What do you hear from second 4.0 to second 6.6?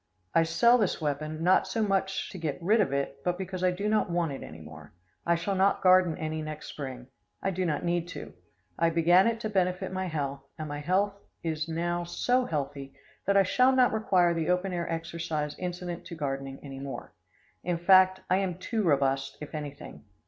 want it any more. I shall not garden any